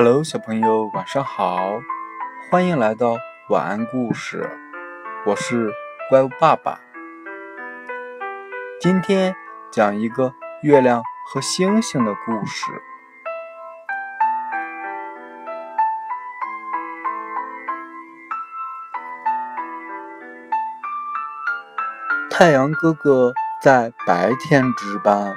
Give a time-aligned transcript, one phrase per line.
[0.00, 1.80] Hello，小朋友，晚上好！
[2.52, 3.16] 欢迎来到
[3.48, 4.48] 晚安故事，
[5.26, 5.72] 我是
[6.08, 6.78] 怪物爸爸。
[8.80, 9.34] 今天
[9.72, 10.32] 讲一个
[10.62, 12.80] 月亮和星星的故事。
[22.30, 25.34] 太阳哥哥在白天值班，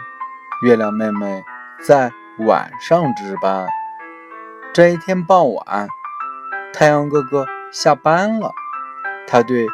[0.62, 1.44] 月亮妹妹
[1.84, 3.66] 在晚上值班。
[4.74, 5.90] 这一天傍晚，
[6.72, 8.54] 太阳哥哥下班了，
[9.28, 9.68] 他对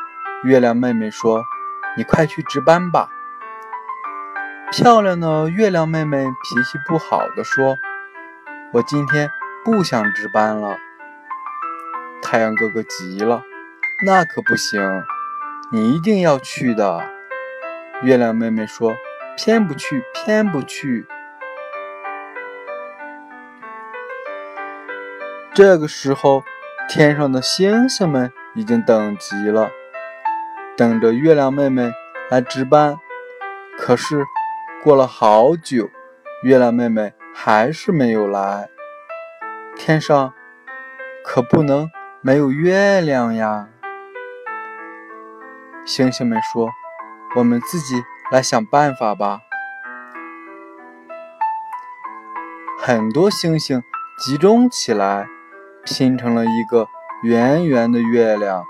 [0.44, 1.44] 月亮妹妹说
[1.96, 3.08] ：“你快去值班吧。”
[4.74, 7.78] 漂亮的月亮妹妹脾气不好的说
[8.74, 9.30] ：“我今天
[9.64, 10.78] 不想值班了。”
[12.24, 13.44] 太阳哥哥急了
[14.04, 14.82] ：“那可不行，
[15.72, 17.08] 你一定要去的。”
[18.02, 18.96] 月亮妹妹说
[19.38, 21.06] ：“偏不去，偏不去。”
[25.58, 26.44] 这个时候，
[26.88, 29.72] 天上的星星们已经等急了，
[30.78, 31.92] 等着月亮妹妹
[32.30, 32.96] 来值班。
[33.76, 34.24] 可是，
[34.84, 35.90] 过了好久，
[36.44, 38.70] 月亮妹妹还是没有来。
[39.76, 40.32] 天上
[41.24, 41.90] 可不能
[42.22, 43.68] 没有月亮呀！
[45.88, 46.70] 星星们说
[47.36, 47.96] ：“我们自己
[48.32, 49.40] 来想办法吧。”
[52.78, 53.82] 很多星星
[54.20, 55.28] 集中起来。
[55.88, 56.90] 拼成了一个
[57.24, 58.66] 圆圆的月亮，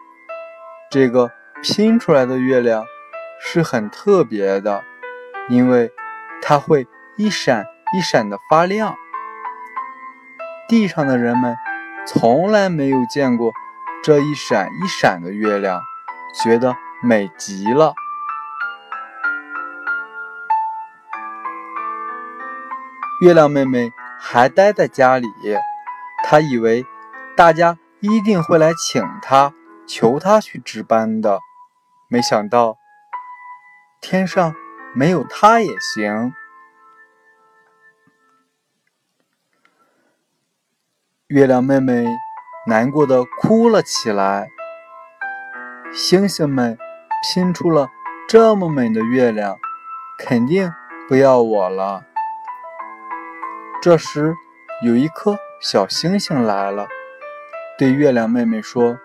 [0.91, 1.31] 这个
[1.63, 2.85] 拼出来的月亮
[3.41, 4.83] 是很特别的，
[5.49, 5.91] 因为
[6.43, 6.87] 它会
[7.17, 8.95] 一闪一闪的发亮。
[10.69, 11.57] 地上的人们
[12.05, 13.51] 从来没有见过
[14.03, 15.81] 这一闪一闪的月亮，
[16.43, 17.95] 觉得美极了。
[23.21, 25.27] 月亮妹妹还待在家里，
[26.23, 26.85] 她以为。
[27.37, 29.53] 大家一定会来请他，
[29.87, 31.39] 求他去值班的。
[32.09, 32.77] 没想到
[34.01, 34.55] 天上
[34.95, 36.33] 没有他也行。
[41.27, 42.07] 月亮妹妹
[42.65, 44.49] 难过的哭了起来。
[45.93, 46.75] 星星们
[47.21, 47.87] 拼出了
[48.27, 49.55] 这么美的月亮，
[50.17, 50.73] 肯定
[51.07, 52.03] 不要我了。
[53.79, 54.33] 这时，
[54.83, 56.87] 有一颗小星星来了。
[57.77, 58.97] 对月亮妹妹说：“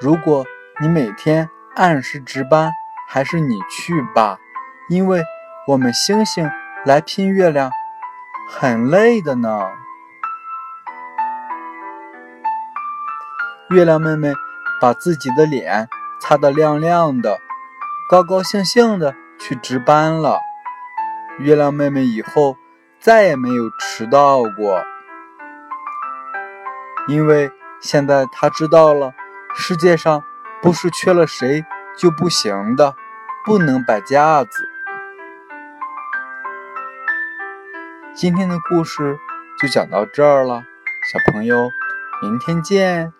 [0.00, 0.46] 如果
[0.80, 2.72] 你每天按时值班，
[3.06, 4.38] 还是你去吧，
[4.88, 5.22] 因为
[5.66, 6.50] 我们星星
[6.86, 7.70] 来拼月亮
[8.48, 9.68] 很累的呢。”
[13.68, 14.32] 月亮妹妹
[14.80, 15.86] 把自己的脸
[16.18, 17.38] 擦得亮亮的，
[18.08, 20.40] 高高兴兴的去值班了。
[21.38, 22.56] 月亮妹妹以后
[22.98, 24.82] 再也没有迟到过，
[27.08, 27.52] 因为。
[27.80, 29.12] 现在他知道了，
[29.54, 30.22] 世界上
[30.60, 31.64] 不是缺了谁
[31.96, 32.94] 就不行的，
[33.44, 34.68] 不能摆架子。
[38.14, 39.18] 今天的故事
[39.60, 40.64] 就讲到这儿了，
[41.12, 41.70] 小朋友，
[42.22, 43.15] 明天见。